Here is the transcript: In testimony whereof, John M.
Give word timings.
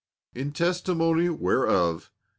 In 0.33 0.51
testimony 0.51 1.29
whereof, 1.29 2.09
John 2.09 2.09
M. 2.09 2.09